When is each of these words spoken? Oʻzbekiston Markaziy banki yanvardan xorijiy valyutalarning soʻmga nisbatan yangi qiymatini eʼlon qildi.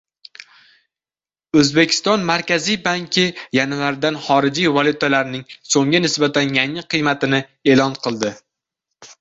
Oʻzbekiston 1.59 2.23
Markaziy 2.29 2.79
banki 2.87 3.25
yanvardan 3.59 4.17
xorijiy 4.29 4.73
valyutalarning 4.79 5.45
soʻmga 5.75 6.03
nisbatan 6.09 6.59
yangi 6.61 6.87
qiymatini 6.95 7.45
eʼlon 7.75 7.95
qildi. 8.09 8.35